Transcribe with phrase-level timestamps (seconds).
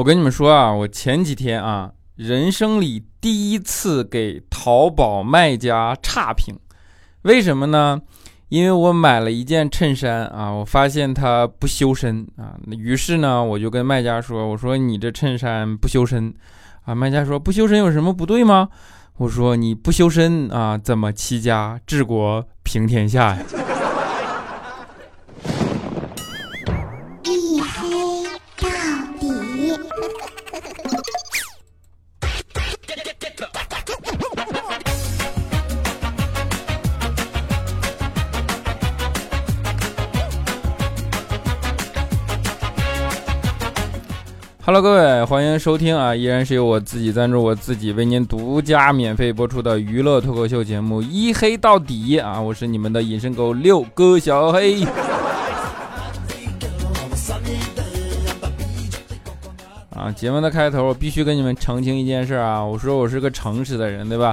[0.00, 6.58] 我跟你们说啊，我前几天啊，人生里第一次给淘宝卖家差评，
[7.22, 8.00] 为什么呢？
[8.48, 16.32] 因为我买了一件衬衫啊，我发现它不修身啊，于是呢，我就跟卖家说：“我说你这衬衫不修身
[16.86, 18.70] 啊。”卖家说：“不修身有什么不对吗？”
[19.18, 23.42] 我说：“你不修身啊，怎么齐家治国平天下呀？”
[44.72, 46.14] Hello，各位，欢迎收听啊！
[46.14, 52.40] 依然是由我自己赞助，我自己为您独家免费播出的娱乐脱口秀节目《一黑到底》啊！
[52.40, 54.82] 我是你们的隐身狗六哥小黑。
[59.90, 62.64] 啊，节目的开头我必须跟你们澄清一件事啊！
[62.64, 64.32] 我说我是个诚实的人，对吧？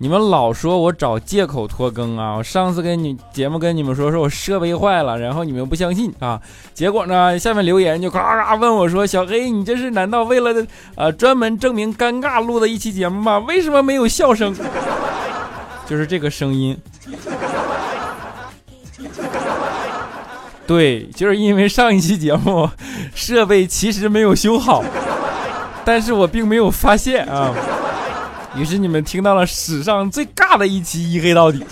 [0.00, 2.36] 你们老说我找借口拖更啊！
[2.36, 6.40] 我上次跟你节目跟你们说说我设备坏了，然后你们不相信啊！
[6.72, 13.40] 结果呢，下面留言就咔咔问我说：“小黑，你这是难道为了呃专门证明尴尬录的一期节目吗？
[13.40, 14.54] 为什么没有笑声？
[15.84, 16.78] 就是这个声音。
[20.64, 22.70] 对，就是因为上一期节目
[23.16, 24.84] 设备其实没有修好，
[25.84, 27.52] 但是我并没有发现啊。”
[28.56, 31.64] 于是你们听到了史上最尬的一期一黑到底，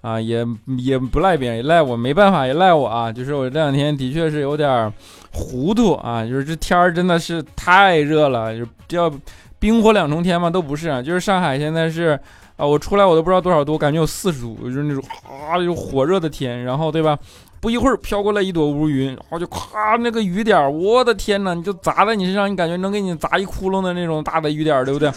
[0.00, 0.46] 啊，也
[0.78, 3.10] 也不赖别人，赖我，没办法，也赖我啊。
[3.12, 4.92] 就是我这两天的确是有点
[5.32, 9.12] 糊涂啊，就是这天儿真的是太热了，就叫
[9.58, 11.02] 冰火两重天嘛，都不是啊。
[11.02, 12.18] 就是上海现在是
[12.56, 17.18] 啊，我出来我都不知道多少度，感觉有四十度，就是那种啊，就火热的天，然后对吧？
[17.60, 21.54] 不一会儿飘过来一朵乌云，然后就咔那个雨点，我的天哪！
[21.54, 25.10] 你就砸在你身上，你感觉能给你砸一窟窿的那种大的雨点，对不对？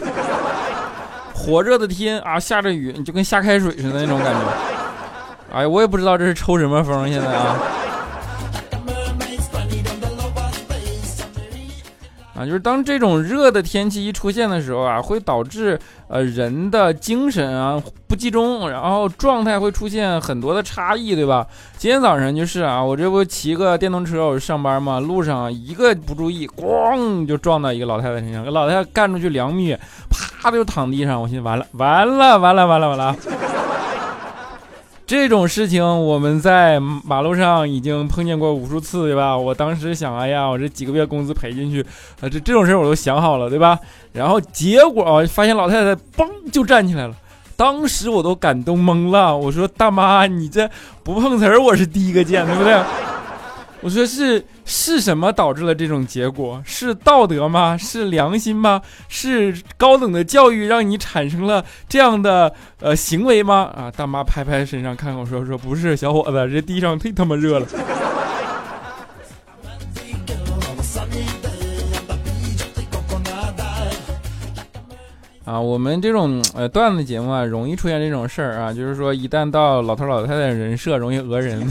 [1.33, 4.39] 火热的天啊，下着雨，你就跟下开水似的那种感觉。
[5.53, 7.57] 哎呀，我也不知道这是抽什么风，现在啊。
[12.39, 15.77] 啊，就是当这种热的天气一出现的时候啊，会导致
[16.07, 21.45] 呃人的精神啊不集中，然后状态会出现很多的差异，对吧？
[21.77, 29.75] 今天早上就是啊，我这不骑个电动车我上班嘛，路上一个不注意，咣就撞到一个老太太身上，给老太太干出去两米，
[30.09, 33.15] 啪就躺地上，我心完了，完了，完了，完了，完了。
[35.09, 39.35] 这种事情我们在马路上已经碰见过无数次，对吧？
[39.35, 41.81] 我当时想，哎呀，我这几个月工资赔进去，
[42.21, 43.79] 啊，这这种事我都想好了，对吧？
[44.13, 47.15] 然后结果啊，发现老太太嘣就站起来了，
[47.55, 49.35] 当时我都感动懵了。
[49.35, 50.69] 我说大妈，你这
[51.01, 52.79] 不碰瓷儿，我是第一个见，对不对？
[53.81, 56.61] 我说是是什么导致了这种结果？
[56.65, 57.77] 是道德吗？
[57.77, 58.81] 是良心吗？
[59.07, 63.71] 是高等的教育让你产生了这样的呃行为吗？
[63.73, 67.67] 啊，大妈拍拍身上看看我说说不是，小伙子，这地上忒他妈热了。
[75.45, 81.65] 啊，我们这种呃段子节目啊，容易出现这种事儿啊，就是说一旦到老头老太太人设，容易讹人。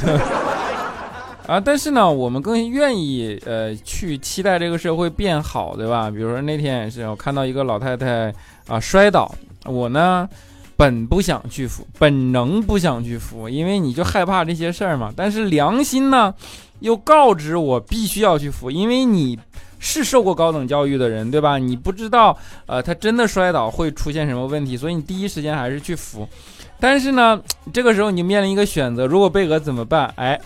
[1.48, 6.10] 啊，但是呢，我们更愿意呃去期待这个社会变好，对吧？
[6.10, 8.30] 比如说那天也是，我看到一个老太太
[8.66, 10.28] 啊摔倒，我呢
[10.76, 15.10] 本不想去扶，本能不想去扶，因为你就害怕这些事儿嘛。
[15.16, 16.34] 但是良心呢
[16.80, 19.38] 又告知我必须要去扶，因为你
[19.78, 21.56] 是受过高等教育的人，对吧？
[21.56, 26.28] 你不知道呃他真的摔倒会出现什么问题，所以你第一时间还是去扶。
[26.78, 27.40] 但是呢，
[27.72, 30.12] 这个时候你面临一个选择，如果被讹怎么办？
[30.16, 30.38] 哎。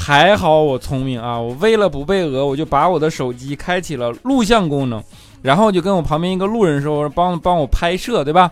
[0.00, 1.38] 还好我聪明啊！
[1.38, 5.02] 我为了不被讹，我就把我的手机开启了录像功能，
[5.42, 8.50] 然后就跟我旁边一个路人说：“我说帮帮我拍摄，对吧？”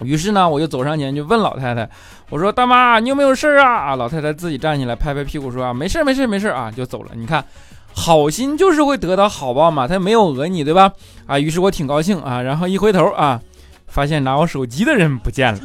[0.00, 1.86] 于是呢，我就走上前就问老太太
[2.30, 7.44] ：“我说大妈，你有没有事啊？”啊，老太太自己站起来拍拍屁股说：“啊，没事没事没事啊，就走了。”你看，
[7.92, 10.90] 好心就是会得到好报嘛，他没有讹你，对吧？
[11.26, 13.38] 啊，于是我挺高兴啊，然后一回头啊，
[13.86, 15.60] 发现拿我手机的人不见了。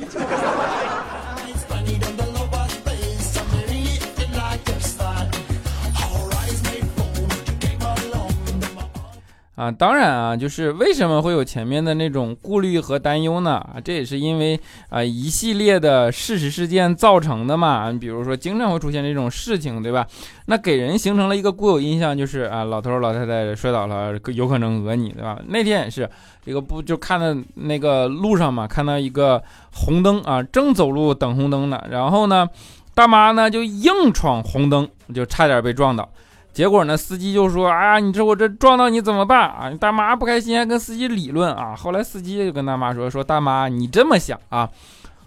[9.56, 13.52] 啊，当然啊，就是为什么会有前面的那种顾虑和担忧呢？
[13.56, 14.60] 啊，这也是因为
[14.90, 17.92] 啊一系列的事实事件造成的嘛。
[17.94, 20.06] 比如说，经常会出现这种事情，对吧？
[20.48, 25.40] 那给人形成了一个固有印象，就是啊，老头老太太摔倒了，有可能讹你，对吧？
[25.48, 26.10] 那天也是，
[26.46, 29.42] 这个不就看到那个路上嘛，看到一个
[29.72, 32.48] 红灯啊，正走路等红灯呢，然后呢。
[32.96, 36.10] 大妈呢就硬闯红灯，就差点被撞倒。
[36.56, 41.75] 结果呢，司机就说：“哎呀，你这我这撞到你怎么办啊？”大妈不开心，还跟司机理论啊。
[41.75, 44.69] 后来司机就跟大妈说：“说大妈，你这么想啊，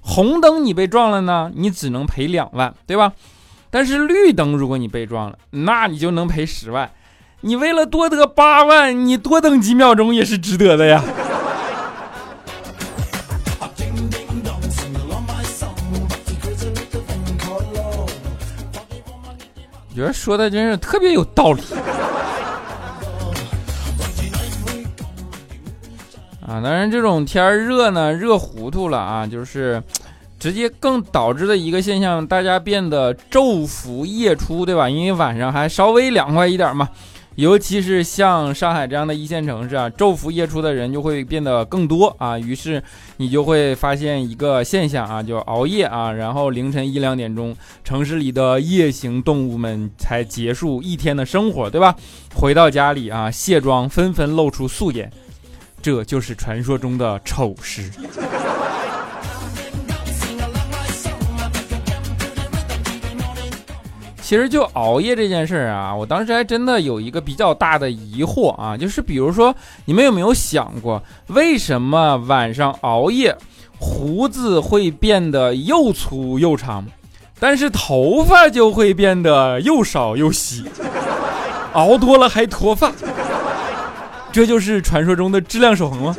[0.00, 3.12] 红灯你被撞了呢，你只能赔两万，对吧？
[3.68, 6.90] 但是绿灯如果你被撞了，那你就能赔十万。
[7.42, 11.04] 你为了多得八万，你多等几秒钟也是值得的呀。”
[19.98, 21.60] 觉得说的真是特别有道理
[26.46, 26.62] 啊！
[26.62, 29.82] 当然，这种天热呢，热糊涂了啊，就是
[30.38, 34.88] 直接更导致的一个现象，大家变得昼伏夜出，对吧？
[34.88, 36.88] 因为晚上还稍微凉快一点嘛。
[37.38, 42.36] 尤其是像上海这样的一线城市啊，昼伏夜出的人就会变得更多啊。
[42.36, 42.82] 于是
[43.18, 51.94] 你就会发现一个现象啊，就熬夜啊，然后凌晨一两点钟，城市里的夜行动物们才结束一天的生活，对吧？
[52.34, 55.08] 回到家里啊，卸妆，纷纷露出素颜，
[55.80, 57.88] 这就是传说中的丑时。
[64.28, 73.34] 其实就熬夜这件事儿啊，我当时还真的有一个比较大的疑惑啊，就是比如说你们有没有想过，为什么晚上熬夜
[73.78, 76.84] 胡子会变得又粗又长，
[77.40, 80.62] 但是头发就会变得又少又稀，
[81.72, 82.92] 熬多了还脱发，
[84.30, 86.14] 这就是传说中的质量守恒吗？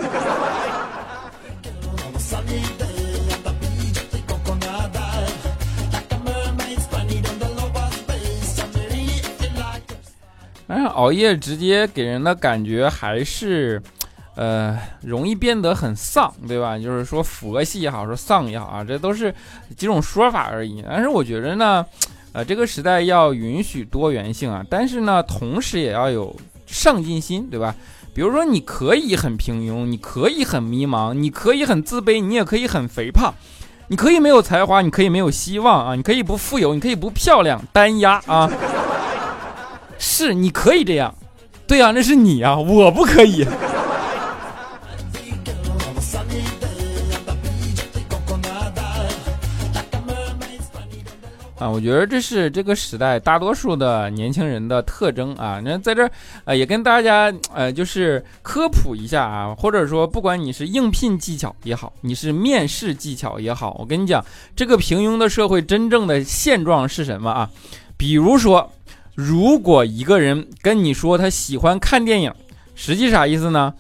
[10.70, 13.82] 但是熬夜直接给人的感觉还是，
[14.36, 16.78] 呃，容易变得很丧，对吧？
[16.78, 19.34] 就是说佛系也好，说丧也好啊，这都是
[19.76, 20.84] 几种说法而已。
[20.88, 21.84] 但是我觉得呢，
[22.34, 26.36] 呃，这个时代要允许多元性啊，但是呢，同时也要有
[26.68, 27.76] 上进心，对吧？
[28.14, 33.34] 比如说你可以很平庸，你可以很迷茫，你可以很自卑，你也可以很肥胖，
[33.88, 38.48] 你可以没有才华，你可以没有希望啊，你可以不富有，你可以不漂亮，单压啊。
[40.00, 41.14] 是，你可以这样，
[41.68, 43.46] 对呀，那是你呀，我不可以。
[51.60, 55.60] 啊，我觉得这是这个时代大多数的年轻人的特征啊。
[55.62, 56.10] 那在这儿，
[56.46, 64.24] 呃，也跟大家呃，就是科普一下啊，或者说，不管你是应聘技巧也好，你是面试技巧也好，我跟你讲，
[64.56, 67.50] 这个平庸的社会真正的现状是什么啊？
[67.98, 68.72] 比如说。
[69.22, 72.34] 如果一个人跟你说他喜欢看电影，
[72.74, 73.74] 实际啥意思呢？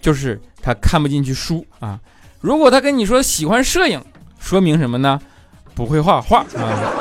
[0.00, 2.00] 就是他看不进去书啊。
[2.40, 4.02] 如果他跟你说喜欢摄影，
[4.38, 5.20] 说明什么呢？
[5.74, 6.92] 不会画画啊。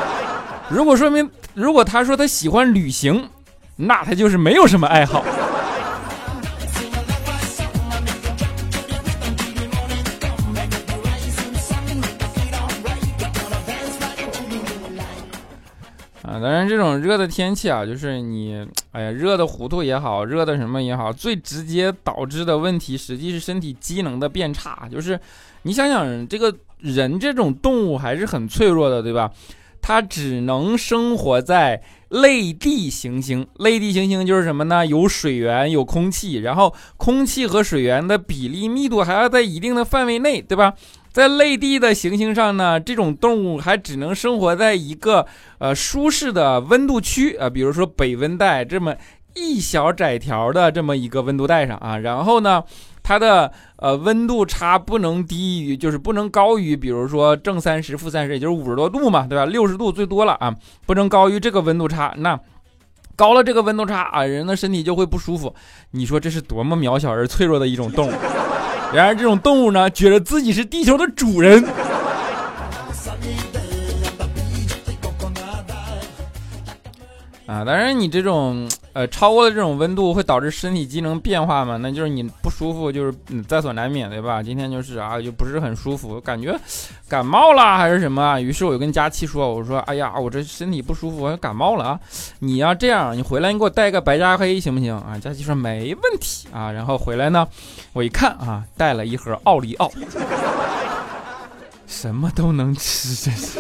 [0.67, 3.29] 如果说明，如果他说他喜欢旅行，
[3.77, 5.23] 那他就是没有什么爱好。
[16.45, 18.63] 当然，这种热的天气啊，就是你，
[18.93, 24.87] 哎呀，热的糊涂也好，热的什么也好，最直接导致的问题，实际是身体机能的变差。
[24.91, 25.19] 就是
[25.63, 29.31] 你想想，这个人这种动物还是很脆弱的，对吧？
[29.81, 33.47] 它只能生活在类地行星。
[33.55, 34.85] 类地行星就是什么呢？
[34.85, 40.75] 有水源，有空气，然后空气和水源的比例密度还要在一定的范围内，对吧？
[41.15, 45.25] 在类地的行星上呢，这种动物还只能生活在一个
[45.59, 48.93] 呃舒适的温度区啊，比如说北温带这么
[49.33, 51.99] 一小窄条的这么一个温度带上啊。
[51.99, 52.61] 然后呢，
[53.01, 59.45] 它的呃温度差不能低于，就是不能高于，比如说正三十、负三十，也就是五十多度嘛，对吧？
[59.45, 60.53] 六十度最多了啊，
[60.85, 62.13] 不能高于这个温度差。
[62.17, 62.37] 那
[63.15, 65.55] 高了这个温度差啊，人的身体就会不舒服。
[65.91, 68.11] 你说这是多么渺小而脆弱的一种动物？
[68.93, 71.63] 然而，这种动物呢，觉得自己是地球的主人。
[77.45, 81.77] 啊，当然，你这种呃超过了这种温度会导致身体机能变化嘛？
[81.77, 83.13] 那就是你不舒服，就是
[83.47, 84.41] 在所难免，对吧？
[84.41, 86.59] 今天就是啊，就不是很舒服，感觉
[87.07, 88.39] 感冒了还是什么？
[88.41, 91.99] 于是我就跟佳期说：“我说，哎呀，我这身体不舒服，我感冒了啊！
[92.39, 96.71] 你要这样，你回来你给我带个白加黑行不行？”啊，佳期说没问题啊。
[96.71, 97.47] 然后回来呢，
[97.93, 99.91] 我一看啊，带了一盒奥利奥，
[101.85, 103.59] 什么都能吃，真是。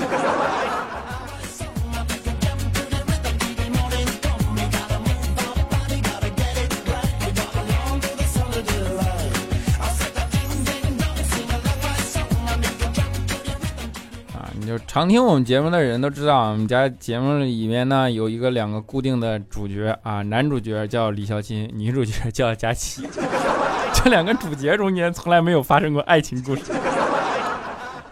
[14.87, 23.07] 常听我们节目的人都知道，我们家节目里面呢有一个两个固定的主角啊，男主角叫李孝钦，女主角叫佳琪。
[23.93, 26.71] 这两个主角中间从来没有发生过爱情故事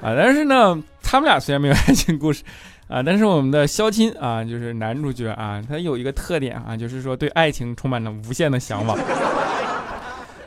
[0.02, 2.44] 啊，但是呢，他们俩虽然没有爱情故事
[2.88, 8.98] 啊，但是我们的肖钦啊，就是男主角啊，他有一个特点啊，就是说对爱情充满了无限的向往。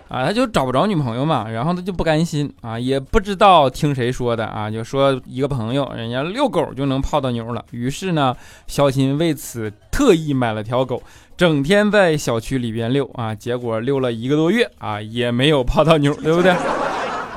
[0.09, 7.65] 啊，他就找不着女朋友嘛，然后他就不甘心啊，也不知道听谁说的啊，就说一个朋友，人家遛狗就能泡到妞了。
[7.73, 8.35] 于是呢，
[8.67, 11.03] 肖新为此特意买了条狗，
[11.37, 16.55] 整天在小区里边遛啊，结果遛了一个多月啊，也没有泡到妞，对不对？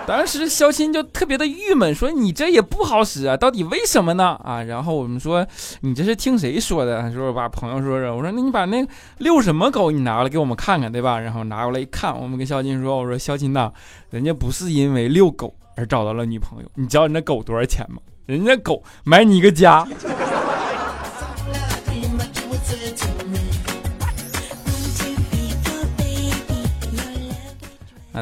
[0.10, 4.36] 当时肖钦就特别的郁闷，说你这也不好使啊，到底为什么呢？
[4.44, 5.46] 啊，然后我们说
[5.82, 7.00] 你这是听谁说的？
[7.00, 8.84] 他说把朋友说说，我说那你把那
[9.20, 11.20] 遛什么狗你拿过来给我们看看，对吧？
[11.20, 13.72] 然后拿过来一看，我们跟肖钦说，我说肖钦呐，
[14.10, 18.02] 人家不是因为遛狗而找到了女朋友，你知道你那狗多少钱吗？
[18.26, 19.88] 人家狗买你一个家。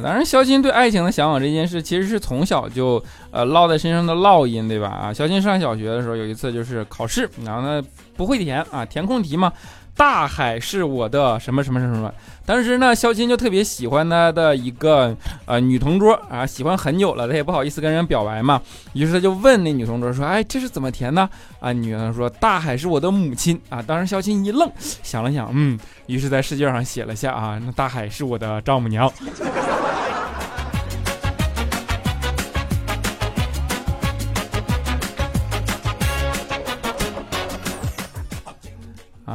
[0.01, 4.88] 当然，肖金对爱情的向往这件事，其实是从小就呃烙在身上的烙印，对吧？
[4.88, 7.82] 啊，肖金上小学的时候，有一次就是考试，然后呢
[8.16, 9.51] 不会填啊，填空题嘛。
[9.98, 12.13] 大海是我的什么什么什么什么？
[12.46, 15.13] 当时呢，肖钦就特别喜欢他的一个
[15.46, 18.62] 呃女同桌啊，喜欢很久了，他也不好意思跟人表白嘛，
[18.94, 21.27] 于是他就问那女同桌说：“哎，这是怎么填呢？”
[21.60, 29.12] 啊，女的说：“大海是我的母亲啊。”当时肖钦一愣，想了想，嗯，于是在试卷上写了下啊，那大海是我的丈母娘。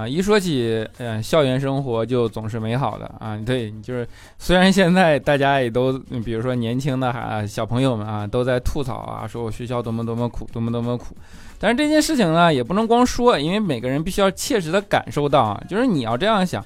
[0.02, 4.06] 啊，一说起嗯校园生活就总是美好的啊，对，就是
[4.38, 11.16] 虽然现在大家也都，比如说年轻的啊小朋友们啊，都在吐槽啊，说我学校多么多么苦，多么多么苦，
[11.59, 16.64] 但是这件事情呢，也不能光说，因为每个人必须要切实的感受到啊，就是你要这样想。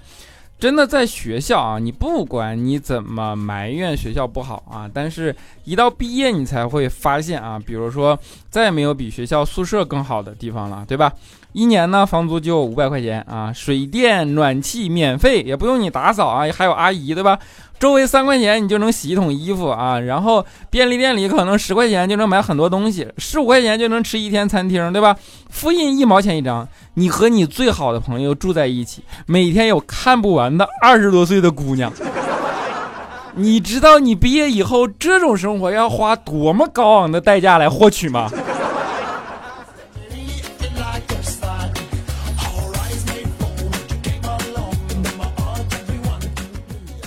[0.58, 11.12] 真的在学校啊，你不管你怎么埋怨学校不好啊，但是一到毕业你才会发现啊，比如说再也没有比学校宿舍更好的地方了，对吧？
[11.56, 17.38] 一年呢房租就五百块钱啊，水电暖气免费，也不用你打扫啊，还有阿姨，对吧？
[17.80, 25.16] 周围三块钱你就能洗一桶衣服啊，然后便利店里可能十块钱就能买很多东西，十五块钱就能吃一天餐厅，对吧？
[25.48, 31.90] 复印一毛钱一张，你和你最好的朋友住在一起，每天有看不完的二十多岁的姑娘。
[33.34, 38.30] 你知道你毕业以后这种生活要花多么高昂的代价来获取吗？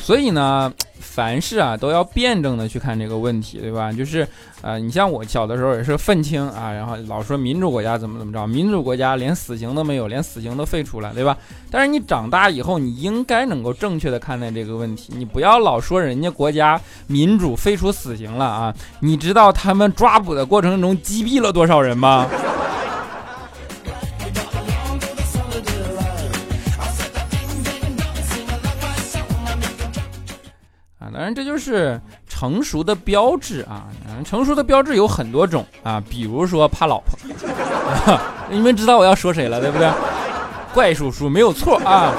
[0.09, 3.93] 所以呢， 凡事啊都要辩证的去看这个问题，对吧？
[3.93, 4.27] 就是，
[4.63, 11.37] 呃，你像我小的时候也是愤青啊，然后老说民主国家怎么怎么着，民主国家连死刑都没有，连死刑都废除了，对吧？
[11.69, 22.27] 但是你长大以后，你应该能够正确的看待这个问题，你不要老说人家国家民主废除死刑了啊，你知道他们抓捕的过程中击毙了多少人吗？
[31.19, 31.99] 反正，这就是
[32.29, 33.87] 成熟的标志啊！
[34.23, 37.19] 成熟的标志有很多种啊，比如说怕老婆，
[38.49, 39.89] 你们知道我要说谁了，对不对？
[40.73, 42.13] 怪叔叔没有错啊！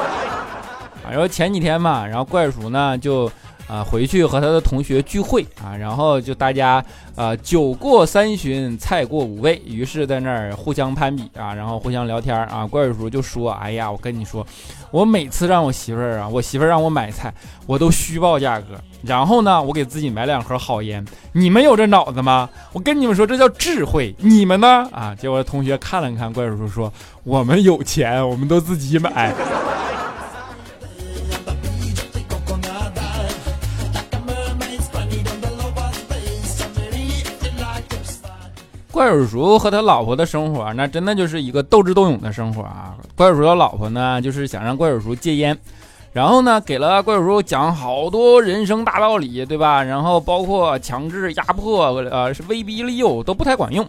[1.10, 3.32] 然后前几天嘛，然后怪叔呢就。
[3.70, 6.84] 啊，回去和他的同学聚会啊，然后就大家
[7.14, 12.66] 啊，酒过三巡，菜过五味，于是在那儿互相攀比啊，然后互相聊天啊。
[12.66, 14.44] 怪叔叔就说：“哎呀，我跟你说，
[14.90, 17.32] 我每次让我媳妇儿啊，我媳妇儿让我买菜，
[17.66, 21.04] 我都虚报价格，然后呢，我给自己买两盒好烟。
[21.32, 22.50] 你们有这脑子吗？
[22.72, 24.12] 我跟你们说，这叫智慧。
[24.18, 24.88] 你们呢？
[24.90, 29.32] 啊，结果同学看了看怪叔叔，说：我们有钱，我们都自己买。
[39.00, 42.94] ”怪叔叔和他老婆的生活，那真的就是一个斗智斗勇的生活啊！
[43.16, 45.56] 怪叔叔的老婆呢，就是想让怪叔叔戒烟，
[46.12, 49.82] 然后呢，给了怪叔叔讲好多人生大道理，对吧？
[49.82, 53.82] 然后包括强制、压迫，呃，是威逼利诱都不太管用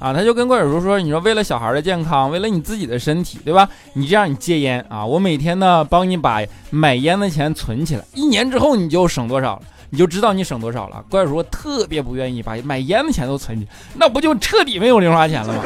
[0.00, 0.12] 啊！
[0.12, 3.68] 他就跟怪叔叔说：“你说为了小孩的健康，为了你自己的身体，对吧？
[3.92, 9.62] 你这样你戒烟啊，我每天呢帮你把买烟的钱存起来，一年之后你就省多少了。”
[9.96, 11.02] 你就知道你省多少了。
[11.08, 15.62] 怪叔特别不愿意把买烟的钱都存进去，那不就彻底没有零花钱了吗？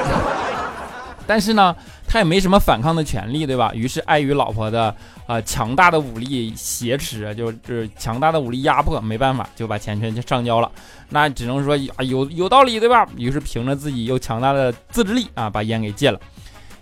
[1.27, 1.75] 但是呢，
[2.07, 3.73] 他也没什么反抗的权利，对吧？
[3.75, 4.95] 于是碍于老婆的
[5.27, 10.71] 啊强大的武力挟持，就是强大的武力压迫，没办法就把钱全上交了。
[11.09, 13.05] 那只能说啊有有道理，对吧？
[13.17, 16.21] 于是凭着自己又强大的自制力啊，把烟给戒了。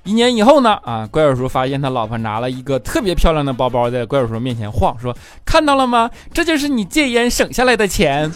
[0.04, 5.14] 一年以后呢，啊，怪叔叔发现他老婆拿了一个特别漂亮的包包在怪叔叔面前晃，说
[5.44, 6.10] ：“看到了吗？
[6.32, 8.30] 这就是你戒烟省下来的钱。”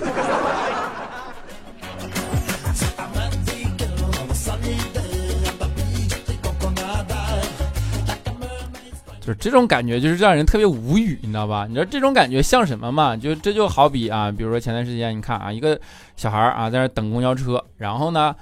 [9.21, 11.65] 就是这种感觉，就是让人特别无语，你知道吧？
[11.69, 13.17] 你知道这种感觉像什么吗？
[13.17, 15.81] 就这就好比啊，比如说前段时间，你看啊，一个
[16.17, 18.35] 小孩啊在那等公交车，然后呢，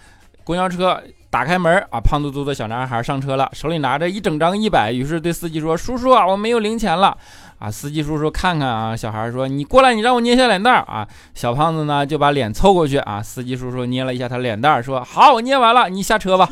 [0.43, 0.99] 公交车
[1.31, 7.17] 打开门啊，胖嘟嘟的小男孩上车了，手里拿着一整张一百，于是对司机说：“叔叔啊，我没有零钱了。”
[7.61, 16.49] 啊，司机叔叔看看啊，小孩说：“你过来，你让我捏一下脸蛋儿啊。”小胖子呢就把脸凑过去啊，司机叔叔捏了一下他脸蛋儿，说：“好，我捏完了，你下车吧。”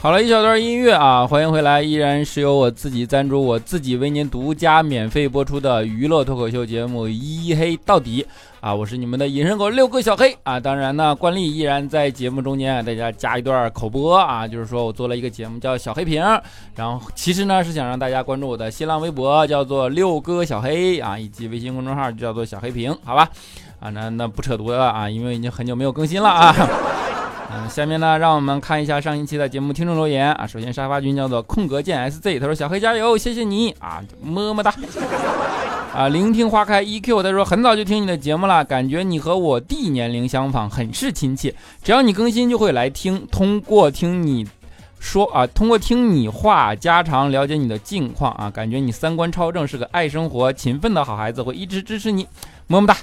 [0.00, 8.22] 好了一小段音乐啊，欢迎回来，依然是由我自己赞助，我自己为您独家免费播出的娱乐脱口秀节目《一黑到底》
[8.60, 16.22] 啊，我是你们的隐身狗六个小黑啊，当然呢，惯例依然在节目中间啊大家加一段口播啊，就是说我做了一个节目叫小黑屏，
[16.76, 23.28] 然后其实呢是想让大家关注我的新浪微博叫做六哥小黑啊，以及微信公众号就叫做小黑屏，好吧？
[23.80, 26.54] 啊，那那不扯犊子了啊，因为已经很久没有更新了啊。
[27.50, 30.46] 嗯，下面呢，让我们看一下上一期的节目听众留言啊。
[30.46, 34.74] 首先，沙发君叫做空格键 SZ，他说：“小黑加油，谢谢你啊，么么哒。”
[35.94, 41.54] 啊，聆听花开 EQ，他说：“很早就听你的节目了，感觉你和我弟年龄相仿，很是亲切。
[41.82, 43.26] 只要你更新，就会来听。
[43.32, 44.46] 通过听你
[45.00, 52.28] 说啊，通过听你话家常，了解你的近况啊，感觉你三观超正，是个爱生活、勤奋的好孩子，会一直支持你，
[52.66, 52.94] 么么哒。”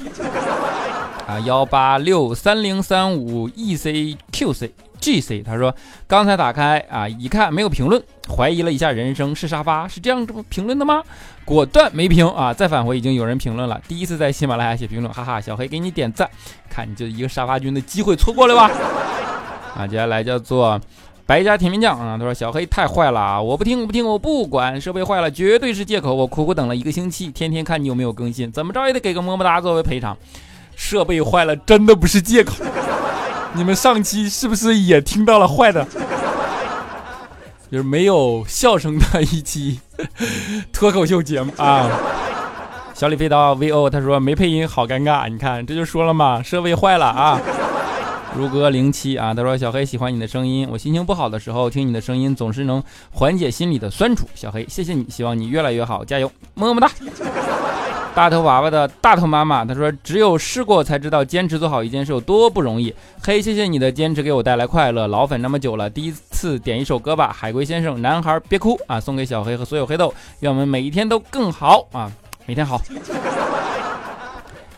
[1.28, 5.74] 啊，幺八六三零三五 e c q c g c，他说
[6.08, 11.02] 刚才打开啊，一看没有评论，怀疑了一下人生是沙发是这样评论的吗？
[11.44, 16.30] 果断没评啊，再返回已经有人评论了，第一次在喜马拉雅写评论，哈哈，小黑给你点赞，
[16.70, 18.70] 看你就一个沙发君的机会错过了吧？
[19.76, 20.80] 啊，接下来叫做
[21.26, 30.16] 白家甜面酱啊，他说小黑太坏了啊，我不听我不听我不管，设备坏了绝对是借口，我苦苦等了一个星期，天天看你有没有更新，怎么着也得给个么么哒作为赔偿。
[30.76, 32.54] 设备坏了，真的不是借口。
[33.54, 35.86] 你们上期是不是也听到了坏的？
[37.72, 39.80] 就是没有笑声的一期
[40.72, 41.90] 脱口秀节目啊。
[42.94, 45.28] 小李飞刀 VO 他说没配音，好尴尬。
[45.28, 47.42] 你看这就说了嘛，设备坏了啊。
[48.38, 54.28] 如歌零七啊，他说小黑喜欢你的声音，我心情不好的时候听你的声音，总是能缓解心里的酸楚。
[54.36, 56.90] 小黑，谢谢你，希望你越来越好，加油，么么哒。
[58.16, 65.06] 大头娃娃的大头妈妈，她说：“只有试过才知道坚持做好一件事有多不容易。”嘿，谢谢你的坚持，给我带来快乐。
[65.08, 72.10] 老粉那么久了，第一次点一首歌吧，《海龟先生》，男孩别哭 啊，送给小黑和所有黑豆，愿我们每一天都更好啊，
[72.46, 72.82] 每天好。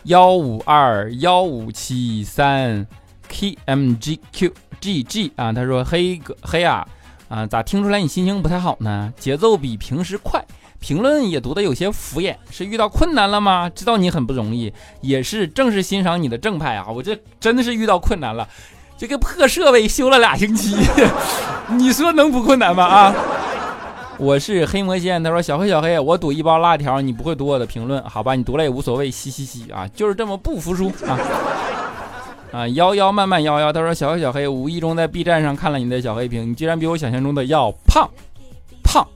[0.02, 2.84] 幺五二幺五七三
[3.28, 6.84] k m g q g g 啊，他说：“黑哥黑啊
[7.28, 9.12] 啊，咋听出来你心情不太好呢？
[9.16, 10.44] 节奏比平时快。”
[10.80, 13.68] 评论也读得有些敷衍，是遇到困难了吗？
[13.68, 16.86] 知道你很不容易，也是正是欣赏你的正派啊！
[16.88, 18.48] 我这真的是遇到困难了，
[18.96, 20.76] 这个破设备修了俩星期，
[21.76, 22.84] 你说能不困难吗？
[22.84, 23.14] 啊！
[24.18, 28.34] 我是黑魔仙，他说小黑小黑，我赌一包辣条，你不会读我的评论，好吧？
[28.34, 29.86] 你读了也无所谓，嘻嘻嘻啊！
[29.94, 31.18] 就是这么不服输啊！
[32.50, 38.08] 啊，幺幺慢慢幺幺，他说小黑小黑，无意中在 B 站上看了你的小黑屏，你居然比我想象中的要胖，
[38.82, 39.06] 胖。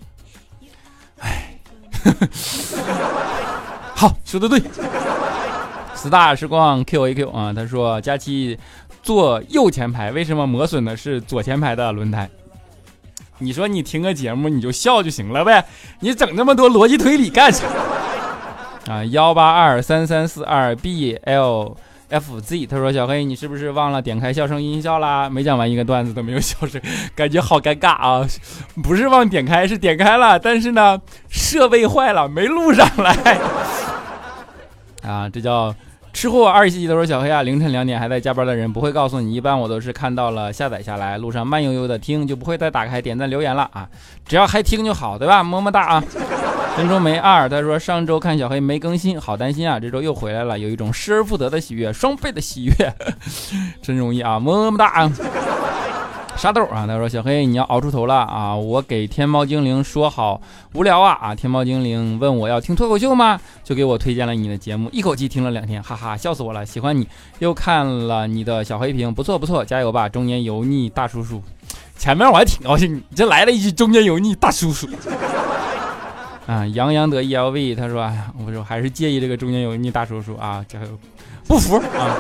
[3.95, 4.61] 好，说的对。
[5.97, 8.59] star 时光 Q A Q 啊，他说佳期
[9.03, 12.29] 坐右前排，为什么磨损的是左前排的轮胎？
[13.39, 15.65] 你说你听个节目你就笑就行了呗，
[16.01, 17.67] 你整那么多逻辑推理干啥？
[18.89, 21.77] 啊，幺八二三三四二 B L。
[22.13, 25.31] F Z，他说：“小黑，你是不是忘了点开笑声音效啦？
[25.31, 26.79] 没讲完一个段子都没有笑声，
[27.17, 28.29] 感觉好尴尬啊！
[28.85, 33.39] 不是忘点开，是点开了，但是呢，设备坏了，没录上来。
[35.03, 35.75] 啊，这叫
[36.13, 43.89] 吃货二十七都说小黑啊，凌晨两点还在加班的人不会告诉你，一般我都是看到了下载下来，路上慢悠悠的听，就不会再打开点赞留言了啊！
[44.27, 45.43] 只要还听就好，对吧？
[45.43, 46.05] 么么哒啊！”
[46.75, 52.95] 珍珠梅二他说上周看小黑没更新，好担心啊，这周又回来了，有一种失而复得的喜悦，双倍的喜悦，
[53.83, 55.11] 真容易啊，么么哒。
[56.35, 58.57] 沙豆啊，他说小黑你要熬出头了啊！
[58.57, 60.41] 我给天猫精灵说好
[60.73, 61.35] 无聊啊啊！
[61.35, 63.39] 天猫精灵问我要听脱口秀吗？
[63.63, 66.65] 就给我推荐了你的节目，一口气听了两天，哈哈，笑死我了！
[66.65, 67.07] 喜欢你，
[67.39, 71.41] 又看了你的小黑屏，不错不错，加油吧，中年油腻大叔叔！
[71.99, 74.89] 前面我还挺高兴，你这来了一句中年油腻大叔叔
[76.53, 76.67] 啊！
[76.67, 80.99] 洋洋得意 LV，他说哎呀，我说还是介意这个中年油腻大叔叔啊，加油，
[81.49, 82.17] 不服啊！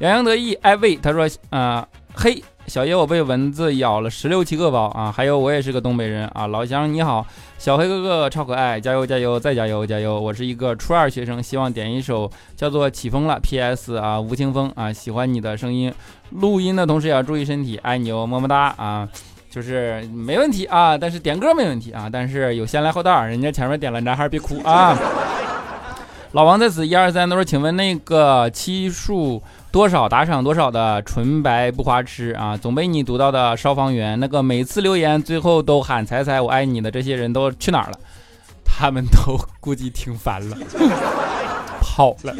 [0.00, 2.42] 洋洋得意 LV，他说啊，嘿。
[2.66, 5.12] 小爷我被蚊子咬了十六七个包啊！
[5.12, 6.46] 还有我也是个东北人啊！
[6.46, 7.26] 老乡你好，
[7.58, 10.18] 小黑哥哥超可爱，加油加油再加油加油！
[10.18, 13.96] 我是一个初二学生，希望点一首叫做《起风了》P.S.
[13.96, 15.92] 啊，吴青峰啊，喜欢你的声音，
[16.30, 19.06] 录音的同时也要注意身体，爱你哦，么么哒啊！
[19.54, 24.98] 就是没问题啊，但是点歌没问题啊，但是有先来后到，人家前面点了，男孩别哭啊！
[26.32, 29.40] 老王在此，一二三都说，请问那个期数。
[29.70, 32.56] 多少打赏多少的纯白不花痴啊！
[32.56, 37.98] 总被你读到的消防员，那个每次留言最后都喊彩彩我爱你的这些人都去哪儿了？
[38.64, 40.56] 他们都估计听烦了，
[41.82, 42.32] 跑了。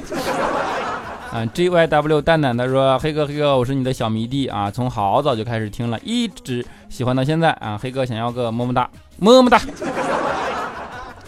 [1.35, 7.77] 啊，G Y W 蛋蛋他说：“黑哥黑哥，我是你的小迷弟啊，从好早就开始听了，一直喜欢到现在啊。
[7.77, 9.61] 黑哥想要个么么哒，么么哒。”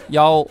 [0.07, 0.47] 幺。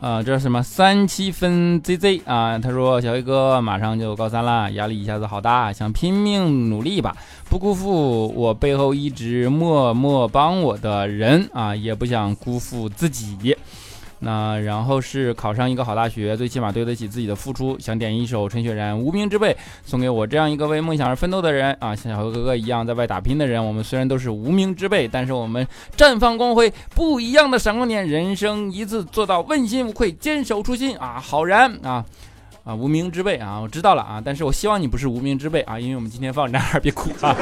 [0.00, 2.58] 啊，这是什么三七分 ZZ 啊？
[2.58, 7.16] 他说小黑哥马上就高三了，压力一下子好大，想拼命努力吧，
[7.48, 13.56] 不辜负我背后一直默默帮我的人啊，也不想辜负自己。
[14.20, 17.78] 那然后是考上一个好大学，最起码对得起自己的付出。
[17.78, 19.52] 想点一首陈雪然《无名之辈》，
[19.84, 23.64] 送给我这样一个为梦想而奋斗的人啊，像小哥哥一样在外打拼的人。
[23.64, 28.06] 我们虽然都是无名之辈，但是我们绽放光辉，不一样的闪光点。
[28.08, 32.04] 人生一次做到问心无愧，坚守初心啊，好燃啊
[32.64, 32.74] 啊！
[32.74, 37.34] 无名之辈啊，我知道了啊，但是我希望你不是无名之辈啊，因为我们今天放男孩别哭啊。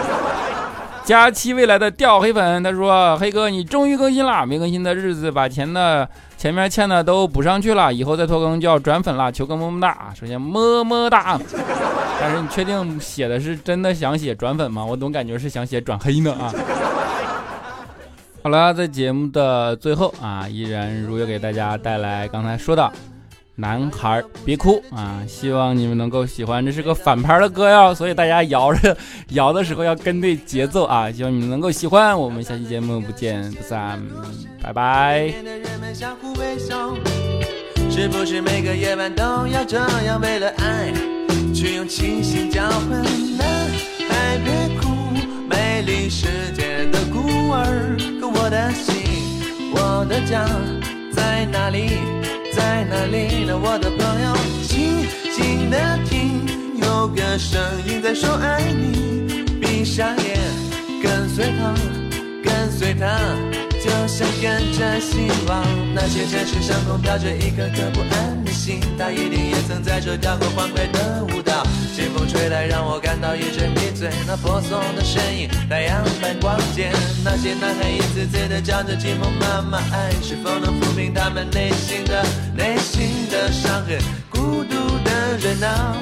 [1.07, 11.39] 佳期未来的掉黑粉，他说：“黑哥，你终于更新了，没更新的日子把钱的前面欠的都补上去了，以后再拖更就要转粉了，求个么么哒啊。”首先么么哒，
[12.21, 14.85] 但是你确定写的是真的想写转粉吗？
[14.85, 16.53] 我总感觉是想写转黑呢啊。
[18.43, 22.93] 好了，在节目的最后啊，依然如约给大家带来刚才说的。
[23.57, 25.23] 男孩别哭啊！
[25.27, 28.97] 希望你们能够喜欢，这是个反拍的歌谣，所以大家摇着
[29.31, 31.11] 摇的时候要跟对节奏啊！
[31.11, 34.01] 希望你们能够喜欢，我们下期节目不见不散，
[34.63, 35.33] 拜拜。
[37.89, 40.93] 是不是每个夜晚都要这样为了爱
[41.55, 43.03] 去用清醒交换？
[43.39, 43.71] 男
[44.07, 44.91] 孩别哭，
[45.49, 49.03] 美丽世界的孤儿，可我的心，
[49.73, 50.45] 我的家
[51.11, 51.89] 在哪里？
[52.57, 54.35] 在哪里呢，我的朋友？
[54.67, 55.77] 静静的
[56.09, 56.41] 听，
[56.81, 59.45] 有个声音在说爱你。
[59.61, 60.41] 闭上眼，
[61.03, 61.75] 跟随他，
[62.43, 63.07] 跟随他，
[63.87, 65.63] 就像跟着希望。
[65.95, 71.63] 那些城市上空飘着一颗颗不安的心，他一定也曾在这跳过欢快的舞蹈。
[71.95, 74.11] 清风吹来，让我感到一阵迷醉。
[74.27, 76.91] 那婆娑的身影，太阳般光洁。
[77.25, 83.99] 那些男孩一次次的叫着寂寞妈妈，爱是否能抚平他们内心的内心的伤痕？
[84.29, 85.97] 孤独的热闹，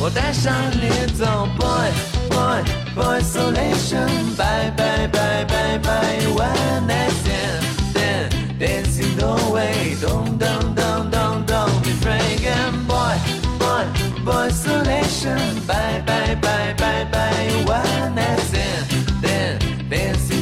[0.00, 1.92] 我带上你走，boy
[2.30, 2.62] boy
[2.94, 5.07] boy isolation，bye
[5.38, 13.16] bye bye bye bye，one night stand，dancing the way，don't don't don't don't don't be frightened, boy
[13.58, 13.86] boy
[14.24, 14.48] boy.
[14.48, 15.38] isolation.
[15.66, 17.64] Bye, bye, bye, bye, bye.
[17.66, 18.86] One night stand,
[19.22, 20.37] then dancing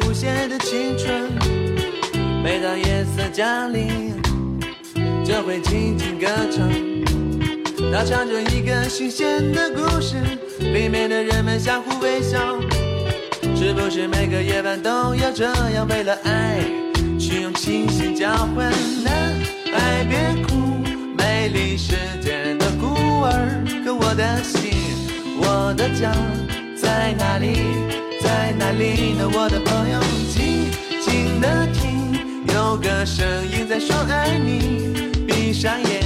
[0.00, 1.30] 不懈的青春，
[2.42, 4.14] 每当夜色降临，
[5.24, 6.68] 就会轻轻歌唱。
[7.92, 10.16] 它唱着一个新鲜的故事，
[10.60, 12.58] 里面的人们相互微笑。
[13.56, 16.60] 是不是每个夜晚都要这样，为了爱
[17.18, 18.70] 去用清醒交换？
[19.04, 19.34] 男
[19.72, 20.54] 孩别哭，
[21.16, 23.64] 美丽世界的孤儿。
[23.84, 24.72] 可我的心，
[25.40, 26.12] 我的家
[26.76, 28.07] 在哪里？
[28.28, 29.98] 在哪里呢，我的朋友？
[30.28, 30.68] 静
[31.00, 32.12] 静的听。
[32.54, 34.92] 有个声音在说爱你，
[35.26, 36.02] 闭上眼，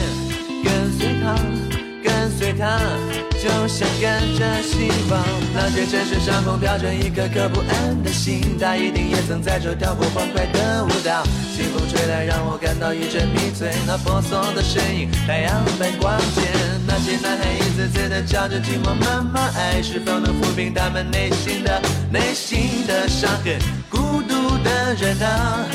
[0.63, 1.35] 跟随它，
[2.05, 2.79] 跟随它。
[3.43, 5.21] 就像跟着希望，
[5.53, 11.25] 那些城市上空飘着一颗颗不安的心，他一定也曾在这跳过欢快的舞蹈。
[11.57, 13.73] 清风吹来，让我感到一阵迷醉。
[13.85, 16.62] 那婆娑的身影，太阳般光线。
[17.05, 23.59] 那些男孩一次次的叫着寂寞妈妈，爱是否能抚平他们内心的内心的伤痕？
[23.91, 25.67] 孤独的人啊，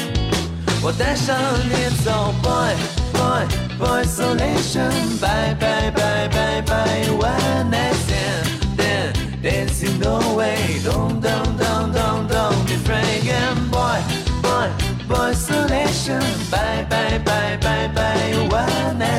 [0.81, 1.35] 我带上
[1.67, 2.73] 你走，boy。
[3.17, 3.45] boy,
[3.77, 4.89] boy isolation.
[5.19, 7.09] Bye, bye, bye, bye, bye.
[7.11, 10.79] One night stand, then dancing away.
[10.83, 13.99] Don't, don't, don't, don't, don't be frightened, boy,
[14.41, 14.69] boy,
[15.09, 16.21] boy isolation.
[16.49, 18.47] Bye, bye, bye, bye, bye.
[18.49, 19.16] One night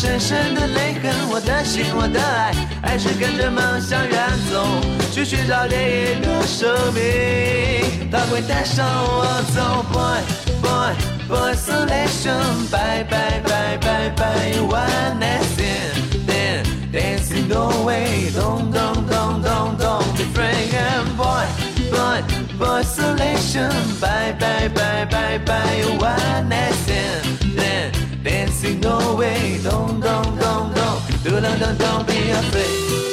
[0.00, 4.80] 深深的泪痕，我的心，我的爱，还是跟着梦想远走，
[5.12, 9.84] 去寻找另一个生命，它会带上我走。
[9.92, 10.22] Boy
[10.62, 10.94] boy
[11.28, 14.24] boy isolation，拜拜拜拜拜
[14.70, 16.64] ，one night stand。
[16.90, 21.46] dancing no way don't don't don't don't don't be frightened boy
[21.90, 22.22] boy
[22.58, 27.39] boy isolation bye bye bye bye bye one night stand
[29.10, 31.24] no don't don't don't don't.
[31.24, 33.09] Don't don't don't be afraid